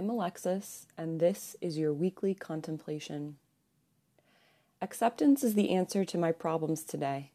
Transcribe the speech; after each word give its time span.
Alexis, 0.00 0.86
and 0.96 1.20
this 1.20 1.54
is 1.60 1.76
your 1.76 1.92
weekly 1.92 2.34
contemplation. 2.34 3.36
Acceptance 4.80 5.44
is 5.44 5.54
the 5.54 5.70
answer 5.70 6.04
to 6.04 6.16
my 6.16 6.32
problems 6.32 6.82
today. 6.82 7.30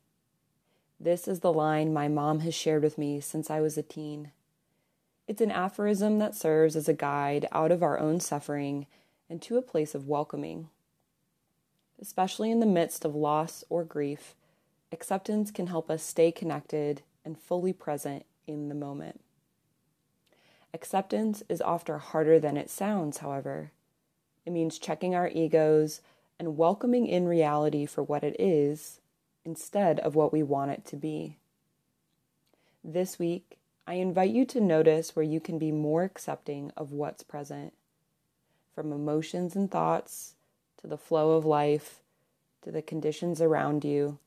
This 1.00 1.28
is 1.28 1.42
the 1.42 1.54
line 1.54 1.94
my 1.94 2.08
mom 2.08 2.40
has 2.40 2.56
shared 2.56 2.82
with 2.82 2.98
me 2.98 3.20
since 3.20 3.52
I 3.52 3.62
was 3.62 3.78
a 3.78 3.84
teen. 3.84 4.32
It's 5.28 5.42
an 5.42 5.52
aphorism 5.52 6.18
that 6.20 6.36
serves 6.36 6.76
as 6.76 6.90
a 6.90 6.94
guide 6.94 7.48
out 7.52 7.72
of 7.72 7.84
our 7.84 8.00
own 8.00 8.20
suffering 8.20 8.88
and 9.30 9.42
to 9.44 9.58
a 9.58 9.62
place 9.62 9.94
of 9.94 10.08
welcoming. 10.08 10.70
Especially 12.02 12.50
in 12.50 12.60
the 12.60 12.66
midst 12.66 13.06
of 13.06 13.14
loss 13.14 13.64
or 13.70 13.84
grief, 13.84 14.34
acceptance 14.92 15.52
can 15.52 15.68
help 15.68 15.92
us 15.92 16.02
stay 16.02 16.32
connected 16.32 17.04
and 17.24 17.38
fully 17.38 17.74
present 17.74 18.26
in 18.48 18.70
the 18.70 18.76
moment. 18.76 19.22
Acceptance 20.74 21.44
is 21.50 21.62
often 21.62 22.00
harder 22.00 22.40
than 22.40 22.58
it 22.58 22.70
sounds, 22.70 23.20
however. 23.20 23.72
It 24.46 24.52
means 24.52 24.80
checking 24.80 25.16
our 25.16 25.28
egos 25.28 26.02
and 26.40 26.58
welcoming 26.58 27.08
in 27.08 27.28
reality 27.28 27.86
for 27.86 28.04
what 28.04 28.24
it 28.24 28.36
is 28.40 29.00
instead 29.44 30.00
of 30.00 30.16
what 30.16 30.32
we 30.32 30.44
want 30.44 30.72
it 30.72 30.86
to 30.86 30.96
be. 30.96 31.38
This 32.84 33.18
week, 33.18 33.58
I 33.86 33.96
invite 33.96 34.32
you 34.32 34.46
to 34.46 34.62
notice 34.62 35.16
where 35.16 35.24
you 35.24 35.40
can 35.40 35.58
be 35.58 35.72
more 35.72 36.04
accepting 36.04 36.72
of 36.76 36.92
what's 36.92 37.24
present, 37.24 37.74
from 38.76 38.92
emotions 38.92 39.56
and 39.56 39.72
thoughts 39.72 40.36
to 40.82 40.88
the 40.88 40.98
flow 40.98 41.32
of 41.32 41.46
life 41.46 42.02
to 42.62 42.72
the 42.72 42.82
conditions 42.82 43.42
around 43.42 43.86
you. 43.86 44.20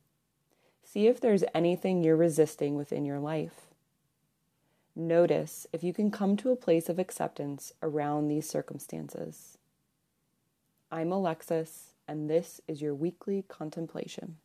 See 0.82 1.06
if 1.06 1.20
there's 1.20 1.44
anything 1.54 2.02
you're 2.02 2.16
resisting 2.16 2.74
within 2.74 3.04
your 3.04 3.18
life. 3.18 3.69
Notice 5.00 5.66
if 5.72 5.82
you 5.82 5.94
can 5.94 6.10
come 6.10 6.36
to 6.36 6.50
a 6.50 6.56
place 6.56 6.90
of 6.90 6.98
acceptance 6.98 7.72
around 7.82 8.28
these 8.28 8.46
circumstances. 8.46 9.56
I'm 10.92 11.10
Alexis, 11.10 11.94
and 12.06 12.28
this 12.28 12.60
is 12.68 12.82
your 12.82 12.94
weekly 12.94 13.42
contemplation. 13.48 14.36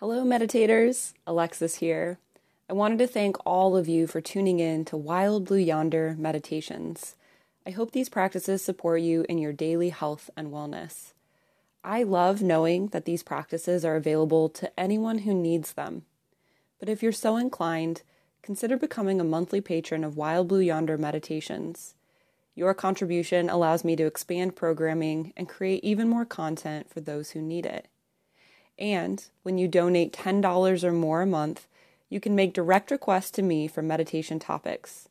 Hello, 0.00 0.24
meditators. 0.24 1.12
Alexis 1.28 1.76
here. 1.76 2.18
I 2.68 2.72
wanted 2.72 2.98
to 2.98 3.06
thank 3.06 3.36
all 3.46 3.76
of 3.76 3.86
you 3.86 4.08
for 4.08 4.20
tuning 4.20 4.58
in 4.58 4.84
to 4.86 4.96
Wild 4.96 5.44
Blue 5.44 5.58
Yonder 5.58 6.16
Meditations. 6.18 7.14
I 7.64 7.70
hope 7.70 7.92
these 7.92 8.08
practices 8.08 8.64
support 8.64 9.02
you 9.02 9.24
in 9.28 9.38
your 9.38 9.52
daily 9.52 9.90
health 9.90 10.30
and 10.36 10.48
wellness. 10.48 11.12
I 11.84 12.02
love 12.02 12.42
knowing 12.42 12.88
that 12.88 13.04
these 13.04 13.22
practices 13.22 13.84
are 13.84 13.94
available 13.94 14.48
to 14.50 14.80
anyone 14.80 15.18
who 15.18 15.34
needs 15.34 15.72
them. 15.72 16.02
But 16.80 16.88
if 16.88 17.02
you're 17.02 17.12
so 17.12 17.36
inclined, 17.36 18.02
consider 18.42 18.76
becoming 18.76 19.20
a 19.20 19.24
monthly 19.24 19.60
patron 19.60 20.02
of 20.02 20.16
Wild 20.16 20.48
Blue 20.48 20.60
Yonder 20.60 20.98
Meditations. 20.98 21.94
Your 22.56 22.74
contribution 22.74 23.48
allows 23.48 23.84
me 23.84 23.94
to 23.94 24.06
expand 24.06 24.56
programming 24.56 25.32
and 25.36 25.48
create 25.48 25.84
even 25.84 26.08
more 26.08 26.24
content 26.24 26.90
for 26.90 27.00
those 27.00 27.30
who 27.30 27.40
need 27.40 27.64
it. 27.64 27.86
And 28.76 29.24
when 29.44 29.56
you 29.56 29.68
donate 29.68 30.12
$10 30.12 30.84
or 30.84 30.92
more 30.92 31.22
a 31.22 31.26
month, 31.26 31.68
you 32.08 32.18
can 32.18 32.34
make 32.34 32.52
direct 32.52 32.90
requests 32.90 33.30
to 33.32 33.42
me 33.42 33.68
for 33.68 33.82
meditation 33.82 34.38
topics. 34.38 35.08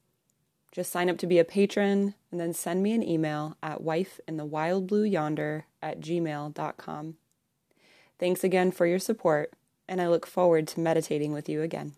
Just 0.71 0.91
sign 0.91 1.09
up 1.09 1.17
to 1.17 1.27
be 1.27 1.37
a 1.37 1.43
patron 1.43 2.15
and 2.31 2.39
then 2.39 2.53
send 2.53 2.81
me 2.81 2.93
an 2.93 3.03
email 3.03 3.57
at 3.61 3.81
wifeinthewildblueyonder 3.81 5.63
at 5.81 5.99
gmail.com. 5.99 7.15
Thanks 8.19 8.43
again 8.43 8.71
for 8.71 8.85
your 8.85 8.99
support, 8.99 9.53
and 9.87 10.01
I 10.01 10.07
look 10.07 10.25
forward 10.25 10.67
to 10.69 10.79
meditating 10.79 11.33
with 11.33 11.49
you 11.49 11.61
again. 11.61 11.95